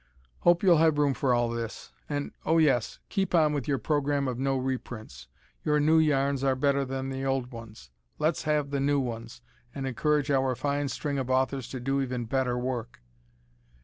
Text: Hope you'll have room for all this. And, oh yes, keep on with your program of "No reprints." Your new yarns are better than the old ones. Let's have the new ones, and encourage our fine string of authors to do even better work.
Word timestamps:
Hope 0.39 0.63
you'll 0.63 0.77
have 0.79 0.97
room 0.97 1.13
for 1.13 1.31
all 1.31 1.51
this. 1.51 1.91
And, 2.09 2.31
oh 2.43 2.57
yes, 2.57 2.97
keep 3.09 3.35
on 3.35 3.53
with 3.53 3.67
your 3.67 3.77
program 3.77 4.27
of 4.27 4.39
"No 4.39 4.57
reprints." 4.57 5.27
Your 5.63 5.79
new 5.79 5.99
yarns 5.99 6.43
are 6.43 6.55
better 6.55 6.83
than 6.83 7.09
the 7.11 7.23
old 7.23 7.51
ones. 7.51 7.91
Let's 8.17 8.41
have 8.45 8.71
the 8.71 8.79
new 8.79 8.99
ones, 8.99 9.43
and 9.75 9.85
encourage 9.85 10.31
our 10.31 10.55
fine 10.55 10.87
string 10.89 11.19
of 11.19 11.29
authors 11.29 11.67
to 11.69 11.79
do 11.79 12.01
even 12.01 12.25
better 12.25 12.57
work. 12.57 12.99